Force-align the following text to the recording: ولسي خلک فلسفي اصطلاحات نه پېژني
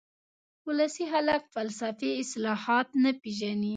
ولسي 0.67 1.05
خلک 1.13 1.41
فلسفي 1.53 2.09
اصطلاحات 2.21 2.87
نه 3.03 3.11
پېژني 3.21 3.69